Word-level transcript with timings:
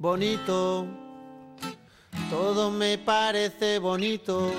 bonito, 0.00 0.86
todo 2.30 2.70
me 2.70 2.96
parece 2.96 3.78
bonito. 3.78 4.50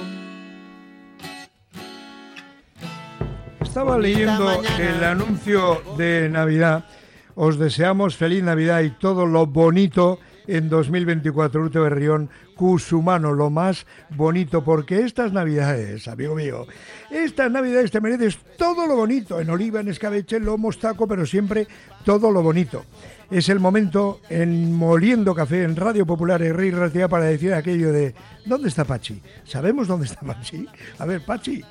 Estaba 3.60 3.98
leyendo 3.98 4.52
el 4.80 5.04
anuncio 5.04 5.82
de 5.98 6.30
Navidad. 6.30 6.86
Os 7.34 7.58
deseamos 7.58 8.16
feliz 8.16 8.44
Navidad 8.44 8.82
y 8.82 8.92
todo 8.92 9.26
lo 9.26 9.48
bonito 9.48 10.20
en 10.48 10.70
2024, 10.70 11.62
Urte 11.62 11.80
Berrión, 11.80 12.30
Cusumano, 12.56 13.34
lo 13.34 13.50
más 13.50 13.86
bonito, 14.10 14.64
porque 14.64 15.02
estas 15.02 15.34
navidades, 15.34 16.08
amigo 16.08 16.36
mío, 16.36 16.68
estas 17.10 17.52
navidades 17.52 17.92
te 17.92 18.02
mereces 18.02 18.40
todo 18.58 18.88
lo 18.88 18.96
bonito, 18.96 19.40
en 19.40 19.50
oliva, 19.50 19.80
en 19.80 19.88
escabeche, 19.88 20.40
lomo, 20.40 20.72
taco, 20.72 21.08
pero 21.08 21.26
siempre 21.26 21.68
todo 22.06 22.32
lo 22.32 22.42
bonito. 22.42 22.86
Es 23.30 23.50
el 23.50 23.60
momento 23.60 24.22
en 24.30 24.74
Moliendo 24.74 25.34
Café, 25.34 25.64
en 25.64 25.76
Radio 25.76 26.06
Popular, 26.06 26.42
y 26.42 26.52
Rey 26.52 26.72
Ratia, 26.72 27.08
para 27.08 27.26
decir 27.26 27.54
aquello 27.54 27.92
de, 27.92 28.14
¿dónde 28.46 28.70
está 28.70 28.84
Pachi? 28.84 29.22
¿Sabemos 29.46 29.88
dónde 29.88 30.06
está 30.06 30.20
Pachi? 30.22 30.68
A 31.00 31.06
ver, 31.06 31.24
Pachi, 31.26 31.64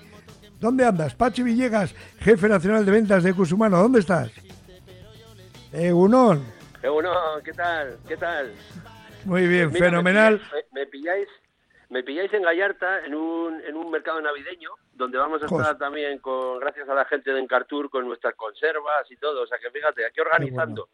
¿Dónde 0.61 0.85
andas? 0.85 1.15
Pachi 1.15 1.43
Villegas, 1.43 1.95
jefe 2.19 2.47
nacional 2.47 2.85
de 2.85 2.93
ventas 2.93 3.23
de 3.23 3.33
Cusumano, 3.33 3.79
¿dónde 3.79 4.01
estás? 4.01 4.31
Egunon. 5.73 6.60
Egunon, 6.83 7.43
¿qué 7.45 7.53
tal? 7.53 7.99
¿Qué 8.09 8.17
tal? 8.17 8.55
Muy 9.27 9.47
bien, 9.47 9.71
fenomenal. 9.71 10.41
Me 10.73 10.87
pilláis, 10.87 11.29
me, 11.91 12.03
pilláis, 12.03 12.33
en 12.33 12.43
Gallarta, 12.43 13.05
en 13.05 13.15
un, 13.15 13.61
en 13.61 13.77
un 13.77 13.91
mercado 13.91 14.21
navideño, 14.21 14.71
donde 14.95 15.19
vamos 15.19 15.43
a 15.43 15.47
estar 15.47 15.77
también, 15.77 16.21
con 16.21 16.59
gracias 16.59 16.89
a 16.89 16.95
la 16.95 17.05
gente 17.05 17.33
de 17.33 17.41
Encartur, 17.41 17.91
con 17.91 18.07
nuestras 18.07 18.35
conservas 18.35 19.11
y 19.11 19.17
todo. 19.17 19.43
O 19.43 19.47
sea 19.47 19.59
que 19.59 19.71
fíjate, 19.71 20.07
aquí 20.07 20.21
organizando. 20.21 20.89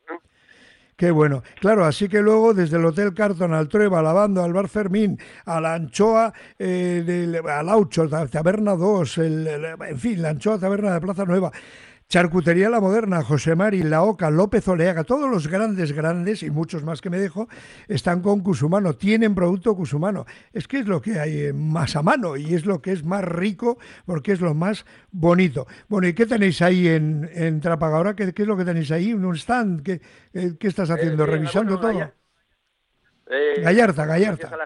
Qué 0.96 1.10
bueno. 1.10 1.42
Claro, 1.60 1.84
así 1.84 2.08
que 2.08 2.20
luego 2.20 2.54
desde 2.54 2.78
el 2.78 2.84
Hotel 2.86 3.12
Carton 3.14 3.52
al 3.52 3.68
Trueba, 3.68 4.02
Lavando, 4.02 4.42
al 4.42 4.54
Bar 4.54 4.68
Fermín, 4.68 5.18
a 5.44 5.60
la 5.60 5.74
Anchoa, 5.74 6.32
eh, 6.58 7.02
del, 7.04 7.36
al 7.46 7.68
Aucho, 7.68 8.08
Taberna 8.08 8.74
2, 8.74 9.18
el, 9.18 9.46
en 9.46 9.98
fin, 9.98 10.22
la 10.22 10.30
Anchoa 10.30 10.58
Taberna 10.58 10.94
de 10.94 11.00
Plaza 11.02 11.26
Nueva, 11.26 11.52
Charcutería 12.08 12.70
La 12.70 12.80
Moderna, 12.80 13.22
José 13.22 13.56
Mari, 13.56 13.82
La 13.82 14.04
Oca, 14.04 14.30
López 14.30 14.66
Oleaga, 14.68 15.02
todos 15.02 15.28
los 15.28 15.48
grandes, 15.48 15.92
grandes 15.92 16.44
y 16.44 16.50
muchos 16.50 16.84
más 16.84 17.00
que 17.00 17.10
me 17.10 17.18
dejo, 17.18 17.48
están 17.88 18.22
con 18.22 18.40
Cusumano, 18.40 18.94
tienen 18.94 19.34
producto 19.34 19.74
Cusumano. 19.74 20.24
Es 20.52 20.68
que 20.68 20.78
es 20.78 20.86
lo 20.86 21.02
que 21.02 21.18
hay 21.18 21.52
más 21.52 21.96
a 21.96 22.02
mano 22.02 22.36
y 22.36 22.54
es 22.54 22.64
lo 22.64 22.80
que 22.80 22.92
es 22.92 23.04
más 23.04 23.24
rico 23.24 23.78
porque 24.04 24.30
es 24.30 24.40
lo 24.40 24.54
más 24.54 24.86
bonito. 25.10 25.66
Bueno, 25.88 26.06
¿y 26.06 26.14
qué 26.14 26.26
tenéis 26.26 26.62
ahí 26.62 26.86
en, 26.86 27.28
en 27.32 27.60
Trapagahora? 27.60 28.14
¿Qué, 28.14 28.32
¿Qué, 28.32 28.42
es 28.42 28.48
lo 28.48 28.56
que 28.56 28.64
tenéis 28.64 28.92
ahí? 28.92 29.12
¿Un 29.12 29.34
stand? 29.34 29.82
¿Qué, 29.82 30.00
eh, 30.32 30.52
qué 30.60 30.68
estás 30.68 30.90
haciendo? 30.90 31.24
Eh, 31.24 31.26
¿Revisando 31.26 31.80
todo? 31.80 32.12
Eh, 33.28 33.60
Gallarta, 33.60 34.06
Gallarta. 34.06 34.56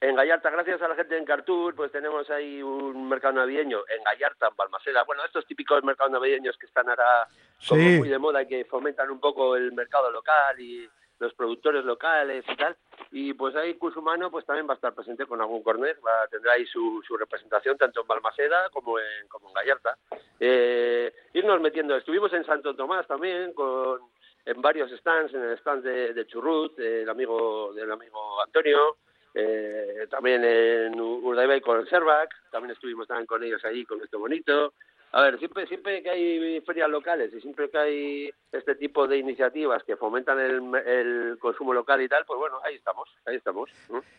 En 0.00 0.14
Gallarta, 0.14 0.50
gracias 0.50 0.80
a 0.80 0.86
la 0.86 0.94
gente 0.94 1.16
en 1.16 1.24
Cartur, 1.24 1.74
pues 1.74 1.90
tenemos 1.90 2.30
ahí 2.30 2.62
un 2.62 3.08
mercado 3.08 3.34
navideño 3.34 3.80
en 3.88 4.04
Gallarta, 4.04 4.46
en 4.46 4.56
Balmaseda. 4.56 5.02
Bueno, 5.02 5.24
estos 5.24 5.44
típicos 5.44 5.82
mercados 5.82 6.12
navideños 6.12 6.56
que 6.56 6.66
están 6.66 6.88
ahora 6.88 7.26
como 7.68 7.82
muy 7.82 8.08
de 8.08 8.18
moda 8.18 8.42
y 8.42 8.46
que 8.46 8.64
fomentan 8.64 9.10
un 9.10 9.18
poco 9.18 9.56
el 9.56 9.72
mercado 9.72 10.08
local 10.12 10.60
y 10.60 10.88
los 11.18 11.34
productores 11.34 11.84
locales 11.84 12.44
y 12.46 12.56
tal. 12.56 12.76
Y 13.10 13.34
pues 13.34 13.56
ahí 13.56 13.74
Cusumano 13.74 14.30
pues 14.30 14.46
también 14.46 14.68
va 14.68 14.74
a 14.74 14.76
estar 14.76 14.94
presente 14.94 15.26
con 15.26 15.40
algún 15.40 15.64
cornet, 15.64 15.98
va, 16.06 16.28
tendrá 16.28 16.52
ahí 16.52 16.64
su, 16.66 17.02
su 17.04 17.16
representación 17.16 17.76
tanto 17.76 18.02
en 18.02 18.06
Balmaseda 18.06 18.70
como 18.70 19.00
en, 19.00 19.26
como 19.28 19.48
en 19.48 19.54
Gallarta. 19.54 19.98
Eh, 20.38 21.12
irnos 21.32 21.60
metiendo, 21.60 21.96
estuvimos 21.96 22.32
en 22.34 22.44
Santo 22.44 22.76
Tomás 22.76 23.06
también 23.08 23.52
con 23.52 24.00
en 24.44 24.62
varios 24.62 24.90
stands, 24.92 25.34
en 25.34 25.42
el 25.42 25.58
stand 25.58 25.82
de, 25.82 26.14
de 26.14 26.26
Churrut, 26.26 26.76
del 26.76 27.08
amigo, 27.08 27.72
del 27.74 27.90
amigo 27.90 28.40
Antonio, 28.42 28.96
eh, 29.34 30.06
también 30.10 30.44
en 30.44 31.00
Urdaibai 31.00 31.60
con 31.60 31.80
el 31.80 31.88
Servac, 31.88 32.30
también 32.50 32.72
estuvimos 32.72 33.06
también 33.06 33.26
con 33.26 33.42
ellos 33.42 33.64
ahí, 33.64 33.84
con 33.84 34.02
esto 34.02 34.18
bonito. 34.18 34.72
A 35.12 35.22
ver, 35.22 35.38
siempre, 35.38 35.66
siempre 35.66 36.02
que 36.02 36.10
hay 36.10 36.60
ferias 36.60 36.90
locales 36.90 37.32
y 37.32 37.40
siempre 37.40 37.70
que 37.70 37.78
hay 37.78 38.30
este 38.52 38.74
tipo 38.74 39.06
de 39.06 39.16
iniciativas 39.16 39.82
que 39.84 39.96
fomentan 39.96 40.38
el, 40.38 41.38
consumo 41.40 41.72
local 41.72 42.02
y 42.02 42.08
tal, 42.08 42.24
pues 42.26 42.38
bueno, 42.38 42.58
ahí 42.62 42.74
estamos, 42.74 43.08
ahí 43.24 43.36
estamos. 43.36 43.70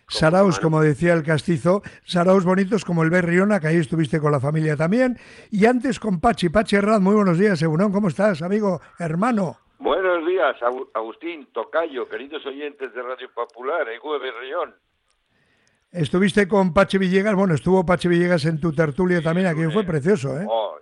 Saraos, 0.07 0.59
como 0.59 0.81
decía 0.81 1.13
el 1.13 1.23
castizo, 1.23 1.83
Saraos 2.05 2.43
bonitos 2.43 2.85
como 2.85 3.03
el 3.03 3.11
Berriona, 3.11 3.59
que 3.59 3.67
ahí 3.67 3.77
estuviste 3.77 4.19
con 4.19 4.31
la 4.31 4.39
familia 4.39 4.75
también, 4.75 5.17
y 5.51 5.67
antes 5.67 5.99
con 5.99 6.19
Pachi, 6.19 6.49
Pachi 6.49 6.77
Herrad, 6.77 7.01
muy 7.01 7.13
buenos 7.13 7.37
días, 7.37 7.61
Egunon, 7.61 7.91
¿cómo 7.91 8.07
estás, 8.07 8.41
amigo, 8.41 8.81
hermano? 8.97 9.57
Buenos 9.77 10.25
días, 10.25 10.57
Agustín, 10.93 11.47
Tocayo, 11.53 12.09
queridos 12.09 12.43
oyentes 12.47 12.93
de 12.93 13.01
Radio 13.03 13.29
Popular, 13.31 13.87
Ego 13.89 14.17
Berrión. 14.17 14.73
Estuviste 15.91 16.47
con 16.47 16.71
Pache 16.71 16.99
Villegas, 16.99 17.33
bueno, 17.33 17.55
estuvo 17.55 17.83
Pache 17.83 18.07
Villegas 18.07 18.45
en 18.45 18.59
tu 18.59 18.71
tertulia 18.71 19.23
también, 19.23 19.47
aquí 19.47 19.63
fue 19.73 19.83
precioso, 19.83 20.39
¿eh? 20.39 20.45
Oh, 20.47 20.77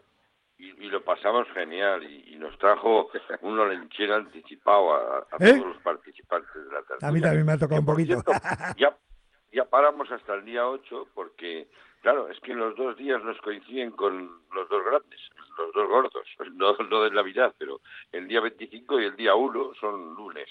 y, 0.57 0.73
lo 0.89 1.01
pasamos 1.01 1.47
genial 1.53 2.03
y, 2.03 2.35
nos 2.35 2.57
trajo 2.59 3.09
un 3.41 3.57
olenchero 3.57 4.15
anticipado 4.15 4.93
a, 4.93 5.27
¿Eh? 5.39 5.53
todos 5.53 5.73
los 5.73 5.81
participantes 5.81 6.53
de 6.53 6.73
la 6.73 6.79
tertulia. 6.79 7.07
A 7.07 7.11
mí 7.11 7.21
también 7.21 7.45
me 7.45 7.53
ha 7.53 7.57
tocado 7.57 7.79
un 7.79 7.85
poquito. 7.85 8.21
ya, 8.77 8.95
ya 9.53 9.65
paramos 9.65 10.11
hasta 10.11 10.35
el 10.35 10.45
día 10.45 10.67
8 10.67 11.07
porque, 11.13 11.67
claro, 12.01 12.27
es 12.29 12.39
que 12.41 12.53
los 12.53 12.75
dos 12.75 12.97
días 12.97 13.23
nos 13.23 13.39
coinciden 13.39 13.91
con 13.91 14.27
los 14.53 14.69
dos 14.69 14.85
grandes, 14.85 15.19
los 15.57 15.73
dos 15.73 15.87
gordos, 15.87 16.27
no, 16.53 16.75
no 16.75 17.03
de 17.03 17.11
Navidad, 17.11 17.55
pero 17.57 17.79
el 18.11 18.27
día 18.27 18.41
25 18.41 18.99
y 18.99 19.05
el 19.05 19.15
día 19.15 19.35
1 19.35 19.71
son 19.79 20.15
lunes. 20.15 20.49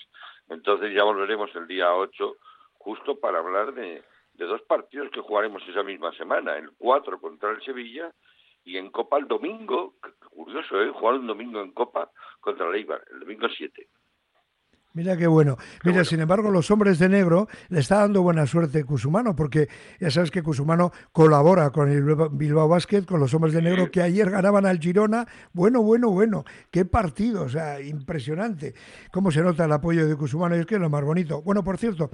Entonces 0.48 0.94
ya 0.94 1.04
volveremos 1.04 1.54
el 1.54 1.66
día 1.66 1.94
8 1.94 2.36
justo 2.78 3.20
para 3.20 3.38
hablar 3.38 3.74
de 3.74 4.02
de 4.36 4.44
dos 4.44 4.62
partidos 4.62 5.10
que 5.10 5.20
jugaremos 5.20 5.62
esa 5.68 5.82
misma 5.82 6.12
semana, 6.12 6.56
el 6.56 6.70
4 6.78 7.20
contra 7.20 7.50
el 7.50 7.62
Sevilla 7.62 8.12
y 8.64 8.76
en 8.76 8.90
Copa 8.90 9.18
el 9.18 9.26
domingo, 9.26 9.94
curioso, 10.30 10.80
¿eh? 10.82 10.90
jugar 10.90 11.14
un 11.16 11.26
domingo 11.26 11.60
en 11.60 11.72
Copa 11.72 12.10
contra 12.40 12.68
el 12.68 12.74
Eibar, 12.74 13.02
el 13.12 13.20
domingo 13.20 13.48
7. 13.48 13.88
Mira 14.96 15.14
qué 15.14 15.26
bueno. 15.26 15.58
Mira, 15.84 16.06
sin 16.06 16.20
embargo, 16.20 16.50
los 16.50 16.70
hombres 16.70 16.98
de 16.98 17.10
negro 17.10 17.48
le 17.68 17.80
está 17.80 17.98
dando 17.98 18.22
buena 18.22 18.46
suerte 18.46 18.82
Cusumano, 18.82 19.36
porque 19.36 19.68
ya 20.00 20.10
sabes 20.10 20.30
que 20.30 20.42
Cusumano 20.42 20.90
colabora 21.12 21.68
con 21.68 21.90
el 21.90 22.02
Bilbao 22.32 22.66
Basket, 22.66 23.02
con 23.02 23.20
los 23.20 23.34
hombres 23.34 23.52
de 23.52 23.60
negro 23.60 23.90
que 23.90 24.00
ayer 24.00 24.30
ganaban 24.30 24.64
al 24.64 24.78
Girona. 24.78 25.26
Bueno, 25.52 25.82
bueno, 25.82 26.08
bueno. 26.08 26.46
Qué 26.70 26.86
partido, 26.86 27.42
o 27.42 27.48
sea, 27.50 27.78
impresionante. 27.78 28.72
Cómo 29.12 29.30
se 29.30 29.42
nota 29.42 29.66
el 29.66 29.72
apoyo 29.72 30.08
de 30.08 30.16
Cusumano 30.16 30.56
y 30.56 30.60
es 30.60 30.66
que 30.66 30.76
es 30.76 30.80
lo 30.80 30.88
más 30.88 31.04
bonito. 31.04 31.42
Bueno, 31.42 31.62
por 31.62 31.76
cierto, 31.76 32.08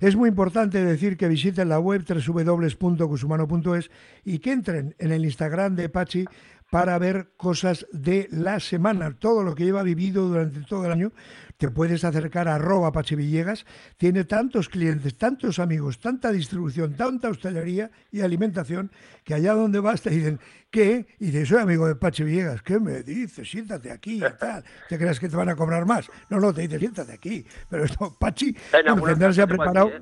es 0.00 0.16
muy 0.16 0.30
importante 0.30 0.82
decir 0.82 1.18
que 1.18 1.28
visiten 1.28 1.68
la 1.68 1.80
web 1.80 2.02
www.cusumano.es 2.02 3.90
y 4.24 4.38
que 4.38 4.52
entren 4.52 4.94
en 4.98 5.12
el 5.12 5.26
Instagram 5.26 5.76
de 5.76 5.90
Pachi 5.90 6.24
para 6.72 6.98
ver 6.98 7.32
cosas 7.36 7.86
de 7.92 8.28
la 8.30 8.58
semana, 8.58 9.14
todo 9.18 9.42
lo 9.42 9.54
que 9.54 9.62
lleva 9.62 9.82
vivido 9.82 10.26
durante 10.26 10.62
todo 10.62 10.86
el 10.86 10.92
año. 10.92 11.12
Te 11.58 11.68
puedes 11.68 12.02
acercar 12.02 12.48
a 12.48 12.54
arroba 12.54 12.90
Villegas, 13.10 13.66
tiene 13.98 14.24
tantos 14.24 14.70
clientes, 14.70 15.18
tantos 15.18 15.58
amigos, 15.58 16.00
tanta 16.00 16.32
distribución, 16.32 16.94
tanta 16.94 17.28
hostelería 17.28 17.90
y 18.10 18.22
alimentación, 18.22 18.90
que 19.22 19.34
allá 19.34 19.52
donde 19.52 19.80
vas 19.80 20.00
te 20.00 20.08
dicen, 20.08 20.40
¿qué? 20.70 21.06
Y 21.20 21.26
dices, 21.26 21.50
soy 21.50 21.58
amigo 21.58 21.86
de 21.86 21.94
Pachi 21.94 22.24
Villegas, 22.24 22.62
¿qué 22.62 22.80
me 22.80 23.02
dices? 23.02 23.50
Siéntate 23.50 23.90
aquí 23.90 24.16
y 24.16 24.38
tal. 24.38 24.64
¿Te 24.88 24.96
crees 24.96 25.20
que 25.20 25.28
te 25.28 25.36
van 25.36 25.50
a 25.50 25.56
cobrar 25.56 25.84
más? 25.84 26.10
No, 26.30 26.40
no, 26.40 26.54
te 26.54 26.62
dice, 26.62 26.78
siéntate 26.78 27.12
aquí. 27.12 27.44
Pero 27.68 27.84
esto, 27.84 28.16
Pachi, 28.18 28.56
tendrás 28.70 29.36
ya 29.36 29.46
preparado... 29.46 29.90
¿eh? 29.90 30.00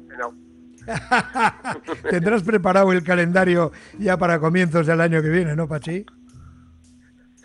tendrás 2.11 2.45
preparado 2.45 2.93
el 2.93 3.03
calendario 3.03 3.73
ya 3.99 4.17
para 4.17 4.39
comienzos 4.39 4.87
del 4.87 5.01
año 5.01 5.21
que 5.21 5.31
viene, 5.31 5.57
¿no, 5.57 5.67
Pachi? 5.67 6.07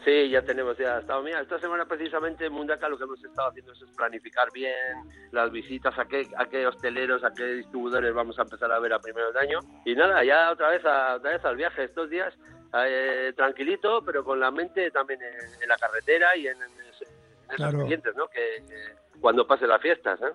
Sí, 0.05 0.29
ya 0.29 0.43
tenemos, 0.43 0.77
ya 0.77 0.99
estado. 0.99 1.23
Mira, 1.23 1.41
esta 1.41 1.59
semana 1.59 1.85
precisamente 1.85 2.45
en 2.45 2.53
Mundaca 2.53 2.87
lo 2.87 2.95
que 2.95 3.05
hemos 3.05 3.23
estado 3.23 3.49
haciendo 3.49 3.73
es 3.73 3.83
planificar 3.97 4.51
bien 4.53 4.75
las 5.31 5.51
visitas, 5.51 5.97
a 5.97 6.05
qué, 6.05 6.27
a 6.37 6.45
qué 6.45 6.67
hosteleros, 6.67 7.23
a 7.23 7.33
qué 7.33 7.43
distribuidores 7.43 8.13
vamos 8.13 8.37
a 8.37 8.43
empezar 8.43 8.71
a 8.71 8.77
ver 8.77 8.93
a 8.93 8.99
primeros 8.99 9.33
de 9.33 9.39
año. 9.39 9.59
Y 9.83 9.95
nada, 9.95 10.23
ya 10.23 10.51
otra 10.51 10.69
vez, 10.69 10.81
otra 10.81 11.17
vez 11.17 11.43
al 11.43 11.55
viaje 11.55 11.85
estos 11.85 12.07
días, 12.07 12.31
eh, 12.85 13.33
tranquilito, 13.35 14.03
pero 14.05 14.23
con 14.23 14.39
la 14.39 14.51
mente 14.51 14.91
también 14.91 15.19
en, 15.23 15.67
la 15.67 15.75
carretera 15.77 16.37
y 16.37 16.47
en, 16.47 16.57
esos 17.51 17.73
clientes, 17.73 18.15
¿no? 18.15 18.27
Que, 18.27 18.63
cuando 19.19 19.47
pase 19.47 19.65
las 19.65 19.81
fiestas, 19.81 20.21
¿eh? 20.21 20.33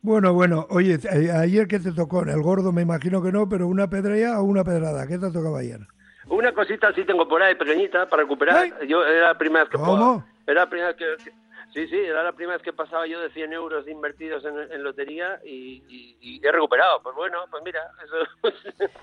Bueno, 0.00 0.32
bueno, 0.32 0.66
oye, 0.70 0.98
ayer 1.34 1.66
que 1.66 1.80
te 1.80 1.92
tocó, 1.92 2.22
el 2.22 2.42
gordo 2.42 2.72
me 2.72 2.82
imagino 2.82 3.22
que 3.22 3.32
no, 3.32 3.46
pero 3.46 3.66
una 3.66 3.90
pedrea 3.90 4.40
o 4.40 4.44
una 4.44 4.64
pedrada, 4.64 5.06
¿qué 5.06 5.18
te 5.18 5.30
tocaba 5.30 5.58
ayer? 5.58 5.80
Una 6.28 6.52
cosita 6.52 6.92
sí 6.92 7.04
tengo 7.04 7.28
por 7.28 7.42
ahí, 7.42 7.54
pequeñita, 7.54 8.08
para 8.08 8.22
recuperar. 8.22 8.86
Yo 8.86 9.04
era 9.04 9.28
la 9.28 9.38
primera 9.38 9.64
vez 9.64 9.70
que... 9.70 9.78
¿Cómo? 9.78 10.24
Era 10.46 10.62
la 10.62 10.68
primera 10.68 10.92
vez 10.92 10.96
que, 10.96 11.32
Sí, 11.74 11.88
sí, 11.88 11.96
era 11.96 12.22
la 12.22 12.30
primera 12.30 12.56
vez 12.56 12.62
que 12.62 12.72
pasaba 12.72 13.04
yo 13.04 13.20
de 13.20 13.30
100 13.30 13.52
euros 13.52 13.88
invertidos 13.88 14.44
en, 14.44 14.82
lotería 14.84 15.40
y, 15.44 16.40
he 16.40 16.52
recuperado. 16.52 17.02
Pues 17.02 17.16
bueno, 17.16 17.44
pues 17.50 17.64
mira, 17.64 17.80
eso... 18.04 18.88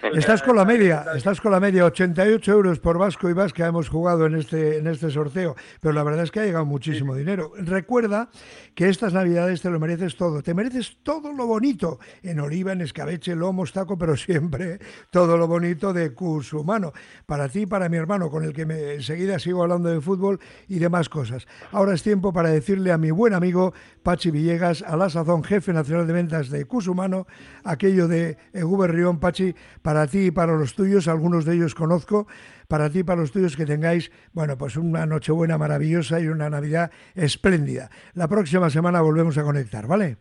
Estás 0.00 0.42
con 0.42 0.54
la 0.54 0.64
media, 0.64 1.04
estás 1.16 1.40
con 1.40 1.50
la 1.50 1.58
media, 1.58 1.84
88 1.84 2.52
euros 2.52 2.78
por 2.78 2.98
Vasco 2.98 3.28
y 3.28 3.32
Vasca 3.32 3.66
hemos 3.66 3.88
jugado 3.88 4.26
en 4.26 4.36
este, 4.36 4.78
en 4.78 4.86
este 4.86 5.10
sorteo, 5.10 5.56
pero 5.80 5.92
la 5.92 6.04
verdad 6.04 6.22
es 6.22 6.30
que 6.30 6.38
ha 6.38 6.44
llegado 6.44 6.64
muchísimo 6.64 7.16
dinero. 7.16 7.52
Recuerda 7.56 8.28
que 8.76 8.88
estas 8.88 9.12
navidades 9.12 9.60
te 9.60 9.70
lo 9.70 9.80
mereces 9.80 10.16
todo, 10.16 10.40
te 10.40 10.54
mereces 10.54 10.98
todo 11.02 11.32
lo 11.32 11.48
bonito, 11.48 11.98
en 12.22 12.38
oliva, 12.38 12.72
en 12.72 12.80
escabeche, 12.80 13.34
lomo, 13.34 13.66
taco, 13.66 13.98
pero 13.98 14.16
siempre 14.16 14.78
todo 15.10 15.36
lo 15.36 15.48
bonito 15.48 15.92
de 15.92 16.14
Cusumano, 16.14 16.92
para 17.26 17.48
ti 17.48 17.62
y 17.62 17.66
para 17.66 17.88
mi 17.88 17.96
hermano, 17.96 18.30
con 18.30 18.44
el 18.44 18.52
que 18.52 18.66
me, 18.66 18.94
enseguida 18.94 19.40
sigo 19.40 19.64
hablando 19.64 19.88
de 19.88 20.00
fútbol 20.00 20.38
y 20.68 20.78
demás 20.78 21.08
cosas. 21.08 21.48
Ahora 21.72 21.94
tiempo 22.08 22.32
para 22.32 22.48
decirle 22.48 22.90
a 22.90 22.96
mi 22.96 23.10
buen 23.10 23.34
amigo 23.34 23.74
Pachi 24.02 24.30
Villegas, 24.30 24.80
a 24.80 24.96
la 24.96 25.10
sazón 25.10 25.44
jefe 25.44 25.74
nacional 25.74 26.06
de 26.06 26.14
ventas 26.14 26.48
de 26.48 26.64
Cusumano, 26.64 27.26
aquello 27.64 28.08
de 28.08 28.38
Eguberrión, 28.54 29.20
Pachi, 29.20 29.54
para 29.82 30.06
ti 30.06 30.28
y 30.28 30.30
para 30.30 30.54
los 30.54 30.74
tuyos, 30.74 31.06
algunos 31.06 31.44
de 31.44 31.56
ellos 31.56 31.74
conozco, 31.74 32.26
para 32.66 32.88
ti 32.88 33.00
y 33.00 33.02
para 33.02 33.20
los 33.20 33.30
tuyos 33.30 33.56
que 33.58 33.66
tengáis, 33.66 34.10
bueno, 34.32 34.56
pues 34.56 34.78
una 34.78 35.04
Nochebuena 35.04 35.58
maravillosa 35.58 36.18
y 36.18 36.28
una 36.28 36.48
Navidad 36.48 36.90
espléndida. 37.14 37.90
La 38.14 38.26
próxima 38.26 38.70
semana 38.70 39.02
volvemos 39.02 39.36
a 39.36 39.42
conectar, 39.42 39.86
¿vale? 39.86 40.16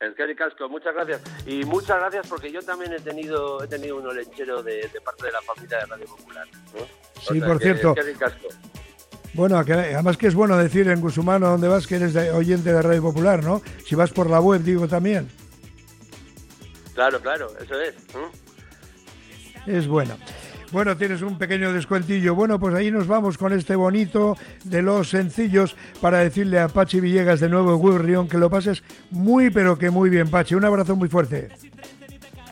El 0.00 0.14
Kerry 0.14 0.36
Casco, 0.36 0.68
muchas 0.68 0.94
gracias. 0.94 1.22
Y 1.46 1.64
muchas 1.64 1.98
gracias 1.98 2.28
porque 2.28 2.52
yo 2.52 2.60
también 2.60 2.92
he 2.92 3.00
tenido 3.00 3.64
he 3.64 3.66
tenido 3.68 3.96
un 3.96 4.06
olenchero 4.06 4.62
de, 4.62 4.88
parte 5.02 5.26
de 5.26 5.32
la 5.32 5.40
familia 5.40 5.78
de 5.78 5.86
Radio 5.86 6.06
Popular. 6.06 6.46
Sí, 7.20 7.40
por 7.40 7.58
cierto. 7.58 7.94
Bueno, 9.38 9.56
además 9.56 10.16
que 10.16 10.26
es 10.26 10.34
bueno 10.34 10.56
decir 10.56 10.88
en 10.88 11.00
Gusumano 11.00 11.50
donde 11.50 11.68
vas 11.68 11.86
que 11.86 11.94
eres 11.94 12.16
oyente 12.34 12.72
de 12.72 12.82
Radio 12.82 13.02
Popular, 13.02 13.44
¿no? 13.44 13.62
Si 13.86 13.94
vas 13.94 14.10
por 14.10 14.28
la 14.28 14.40
web, 14.40 14.64
digo 14.64 14.88
también. 14.88 15.28
Claro, 16.92 17.20
claro, 17.20 17.52
eso 17.62 17.80
es 17.80 17.94
es 19.64 19.86
bueno. 19.86 20.16
Bueno, 20.72 20.96
tienes 20.96 21.22
un 21.22 21.38
pequeño 21.38 21.72
descuentillo. 21.72 22.34
Bueno, 22.34 22.58
pues 22.58 22.74
ahí 22.74 22.90
nos 22.90 23.06
vamos 23.06 23.38
con 23.38 23.52
este 23.52 23.76
bonito 23.76 24.36
de 24.64 24.82
los 24.82 25.10
sencillos 25.10 25.76
para 26.00 26.18
decirle 26.18 26.58
a 26.58 26.66
Pachi 26.66 26.98
Villegas 26.98 27.38
de 27.38 27.48
nuevo 27.48 27.96
Rion 27.96 28.28
que 28.28 28.38
lo 28.38 28.50
pases 28.50 28.82
muy, 29.12 29.50
pero 29.50 29.78
que 29.78 29.90
muy 29.90 30.10
bien, 30.10 30.28
Pachi. 30.28 30.56
Un 30.56 30.64
abrazo 30.64 30.96
muy 30.96 31.08
fuerte. 31.08 31.48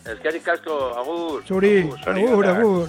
Es 0.04 0.20
que 0.22 0.38
Casco, 0.38 0.96
agur. 0.96 1.44
Suri, 1.44 1.90
agur, 2.06 2.46
agur. 2.46 2.88